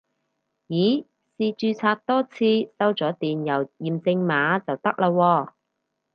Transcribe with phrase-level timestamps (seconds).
[0.67, 1.05] 咦
[1.37, 2.43] 試註冊多次
[2.79, 5.53] 收咗電郵驗證碼就得喇喎